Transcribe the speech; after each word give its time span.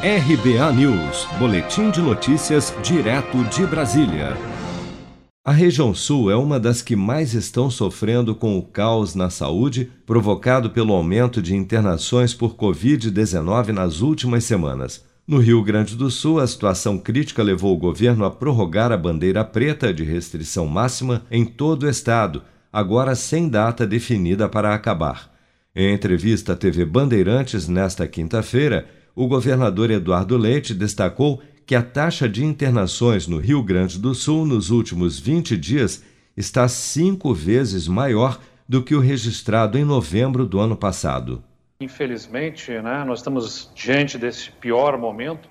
RBA 0.00 0.72
News, 0.74 1.26
Boletim 1.40 1.90
de 1.90 2.00
Notícias, 2.00 2.72
direto 2.84 3.42
de 3.46 3.66
Brasília. 3.66 4.36
A 5.44 5.50
região 5.50 5.92
sul 5.92 6.30
é 6.30 6.36
uma 6.36 6.60
das 6.60 6.80
que 6.80 6.94
mais 6.94 7.34
estão 7.34 7.68
sofrendo 7.68 8.32
com 8.32 8.56
o 8.56 8.62
caos 8.62 9.16
na 9.16 9.28
saúde 9.28 9.90
provocado 10.06 10.70
pelo 10.70 10.92
aumento 10.92 11.42
de 11.42 11.56
internações 11.56 12.32
por 12.32 12.54
Covid-19 12.54 13.70
nas 13.70 14.00
últimas 14.00 14.44
semanas. 14.44 15.04
No 15.26 15.38
Rio 15.38 15.64
Grande 15.64 15.96
do 15.96 16.12
Sul, 16.12 16.38
a 16.38 16.46
situação 16.46 16.96
crítica 16.96 17.42
levou 17.42 17.74
o 17.74 17.78
governo 17.78 18.24
a 18.24 18.30
prorrogar 18.30 18.92
a 18.92 18.96
bandeira 18.96 19.44
preta 19.44 19.92
de 19.92 20.04
restrição 20.04 20.64
máxima 20.68 21.24
em 21.28 21.44
todo 21.44 21.82
o 21.82 21.90
estado, 21.90 22.44
agora 22.72 23.16
sem 23.16 23.48
data 23.48 23.84
definida 23.84 24.48
para 24.48 24.72
acabar. 24.72 25.36
Em 25.74 25.92
entrevista 25.92 26.52
à 26.52 26.56
TV 26.56 26.84
Bandeirantes 26.84 27.66
nesta 27.66 28.06
quinta-feira, 28.06 28.86
o 29.14 29.26
governador 29.26 29.90
Eduardo 29.90 30.36
Leite 30.36 30.72
destacou 30.74 31.42
que 31.66 31.74
a 31.74 31.82
taxa 31.82 32.28
de 32.28 32.44
internações 32.44 33.26
no 33.26 33.38
Rio 33.38 33.62
Grande 33.62 33.98
do 33.98 34.14
Sul 34.14 34.46
nos 34.46 34.70
últimos 34.70 35.18
20 35.18 35.56
dias 35.56 36.02
está 36.36 36.66
cinco 36.68 37.34
vezes 37.34 37.86
maior 37.86 38.40
do 38.68 38.82
que 38.82 38.94
o 38.94 39.00
registrado 39.00 39.76
em 39.76 39.84
novembro 39.84 40.46
do 40.46 40.60
ano 40.60 40.76
passado. 40.76 41.42
Infelizmente, 41.80 42.70
né, 42.70 43.04
nós 43.04 43.20
estamos 43.20 43.70
diante 43.74 44.18
desse 44.18 44.50
pior 44.50 44.96
momento 44.98 45.48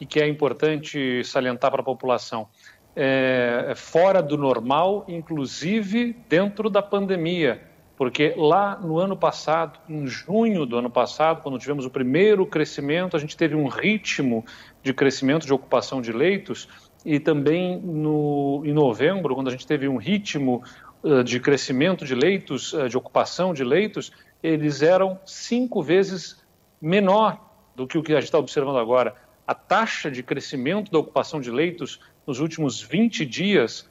e 0.00 0.06
que 0.06 0.20
é 0.20 0.28
importante 0.28 1.22
salientar 1.24 1.70
para 1.70 1.80
a 1.80 1.84
população. 1.84 2.48
É, 2.94 3.66
é 3.68 3.74
fora 3.74 4.22
do 4.22 4.36
normal, 4.36 5.04
inclusive 5.08 6.16
dentro 6.28 6.70
da 6.70 6.82
pandemia 6.82 7.60
porque 7.98 8.32
lá 8.36 8.76
no 8.76 9.00
ano 9.00 9.16
passado, 9.16 9.80
em 9.88 10.06
junho 10.06 10.64
do 10.64 10.78
ano 10.78 10.88
passado, 10.88 11.42
quando 11.42 11.58
tivemos 11.58 11.84
o 11.84 11.90
primeiro 11.90 12.46
crescimento, 12.46 13.16
a 13.16 13.20
gente 13.20 13.36
teve 13.36 13.56
um 13.56 13.66
ritmo 13.66 14.46
de 14.84 14.94
crescimento 14.94 15.44
de 15.44 15.52
ocupação 15.52 16.00
de 16.00 16.12
leitos, 16.12 16.68
e 17.04 17.18
também 17.18 17.76
no, 17.80 18.62
em 18.64 18.72
novembro, 18.72 19.34
quando 19.34 19.48
a 19.48 19.50
gente 19.50 19.66
teve 19.66 19.88
um 19.88 19.96
ritmo 19.96 20.62
uh, 21.02 21.24
de 21.24 21.40
crescimento 21.40 22.04
de 22.04 22.14
leitos, 22.14 22.72
uh, 22.72 22.88
de 22.88 22.96
ocupação 22.96 23.52
de 23.52 23.64
leitos, 23.64 24.12
eles 24.40 24.80
eram 24.80 25.18
cinco 25.26 25.82
vezes 25.82 26.40
menor 26.80 27.36
do 27.74 27.84
que 27.84 27.98
o 27.98 28.02
que 28.02 28.12
a 28.12 28.20
gente 28.20 28.26
está 28.26 28.38
observando 28.38 28.78
agora. 28.78 29.12
A 29.44 29.54
taxa 29.54 30.08
de 30.08 30.22
crescimento 30.22 30.92
da 30.92 31.00
ocupação 31.00 31.40
de 31.40 31.50
leitos 31.50 31.98
nos 32.24 32.38
últimos 32.38 32.80
20 32.80 33.26
dias, 33.26 33.90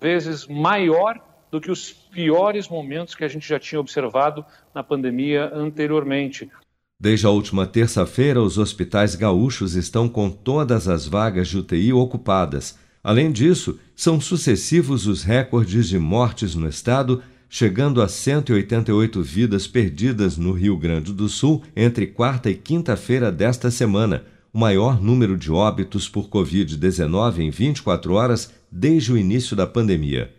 vezes 0.00 0.46
maior 0.46 1.20
do 1.52 1.60
que 1.60 1.70
os 1.70 1.92
piores 1.92 2.66
momentos 2.66 3.14
que 3.14 3.22
a 3.22 3.28
gente 3.28 3.46
já 3.46 3.60
tinha 3.60 3.78
observado 3.78 4.42
na 4.74 4.82
pandemia 4.82 5.52
anteriormente. 5.54 6.50
Desde 6.98 7.26
a 7.26 7.30
última 7.30 7.66
terça-feira, 7.66 8.40
os 8.40 8.56
hospitais 8.56 9.14
gaúchos 9.14 9.74
estão 9.74 10.08
com 10.08 10.30
todas 10.30 10.88
as 10.88 11.06
vagas 11.06 11.48
de 11.48 11.58
UTI 11.58 11.92
ocupadas. 11.92 12.78
Além 13.04 13.30
disso, 13.30 13.78
são 13.94 14.18
sucessivos 14.18 15.06
os 15.06 15.24
recordes 15.24 15.88
de 15.88 15.98
mortes 15.98 16.54
no 16.54 16.66
estado, 16.66 17.22
chegando 17.50 18.00
a 18.00 18.08
188 18.08 19.20
vidas 19.20 19.66
perdidas 19.66 20.38
no 20.38 20.52
Rio 20.52 20.78
Grande 20.78 21.12
do 21.12 21.28
Sul 21.28 21.62
entre 21.76 22.06
quarta 22.06 22.48
e 22.48 22.54
quinta-feira 22.54 23.30
desta 23.30 23.70
semana, 23.70 24.24
o 24.54 24.58
maior 24.58 25.02
número 25.02 25.36
de 25.36 25.52
óbitos 25.52 26.08
por 26.08 26.30
Covid-19 26.30 27.40
em 27.40 27.50
24 27.50 28.14
horas 28.14 28.50
desde 28.70 29.12
o 29.12 29.18
início 29.18 29.54
da 29.54 29.66
pandemia. 29.66 30.32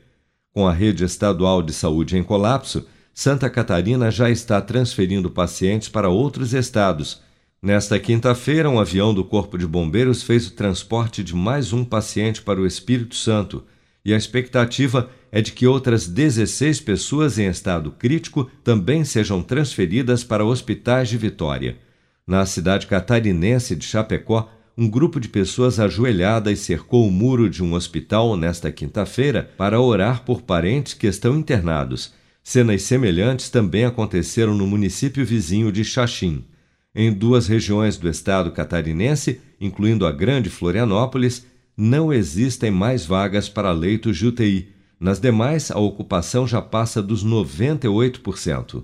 Com 0.54 0.68
a 0.68 0.72
rede 0.72 1.04
estadual 1.04 1.64
de 1.64 1.74
saúde 1.74 2.16
em 2.16 2.22
colapso, 2.22 2.86
Santa 3.12 3.50
Catarina 3.50 4.12
já 4.12 4.30
está 4.30 4.62
transferindo 4.62 5.32
pacientes 5.32 5.90
para 5.90 6.10
outros 6.10 6.54
estados. 6.54 7.24
Nesta 7.60 7.98
quinta-feira, 8.00 8.70
um 8.70 8.80
avião 8.80 9.16
do 9.16 9.24
Corpo 9.24 9.58
de 9.58 9.66
Bombeiros 9.66 10.22
fez 10.22 10.46
o 10.46 10.52
transporte 10.52 11.24
de 11.24 11.36
mais 11.36 11.74
um 11.74 11.84
paciente 11.84 12.40
para 12.40 12.62
o 12.62 12.68
Espírito 12.68 13.16
Santo, 13.16 13.64
e 14.06 14.14
a 14.14 14.18
expectativa 14.18 15.10
é 15.32 15.42
de 15.42 15.54
que 15.54 15.66
outras 15.66 16.08
16 16.08 16.82
pessoas 16.82 17.40
em 17.40 17.48
estado 17.48 17.90
crítico 17.90 18.48
também 18.64 19.04
sejam 19.04 19.42
transferidas 19.42 20.24
para 20.24 20.46
hospitais 20.46 21.10
de 21.10 21.18
Vitória. 21.18 21.78
Na 22.28 22.46
cidade 22.46 22.86
catarinense 22.86 23.76
de 23.76 23.86
Chapecó, 23.86 24.52
um 24.78 24.90
grupo 24.90 25.20
de 25.20 25.30
pessoas 25.30 25.80
ajoelhadas 25.80 26.60
cercou 26.60 27.08
o 27.08 27.12
muro 27.12 27.50
de 27.50 27.64
um 27.64 27.74
hospital 27.74 28.36
nesta 28.36 28.72
quinta-feira 28.72 29.52
para 29.56 29.80
orar 29.80 30.24
por 30.24 30.42
parentes 30.42 30.96
que 30.96 31.06
estão 31.06 31.38
internados. 31.38 32.14
Cenas 32.44 32.82
semelhantes 32.82 33.50
também 33.50 33.86
aconteceram 33.86 34.56
no 34.56 34.66
município 34.66 35.24
vizinho 35.26 35.72
de 35.72 35.84
Xaxim. 35.84 36.44
Em 36.96 37.14
duas 37.14 37.48
regiões 37.48 37.98
do 37.98 38.10
estado 38.10 38.52
catarinense, 38.52 39.40
incluindo 39.62 40.06
a 40.06 40.12
Grande 40.12 40.50
Florianópolis, 40.50 41.46
não 41.78 42.12
existem 42.12 42.70
mais 42.70 43.06
vagas 43.06 43.48
para 43.48 43.72
leitos 43.72 44.18
de 44.18 44.28
UTI. 44.28 44.70
Nas 45.00 45.20
demais, 45.20 45.70
a 45.72 45.80
ocupação 45.80 46.48
já 46.48 46.62
passa 46.62 47.02
dos 47.02 47.26
98%. 47.26 48.84